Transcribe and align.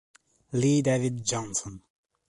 Lee 0.53 0.81
David 0.81 1.21
Johnson 1.21 1.77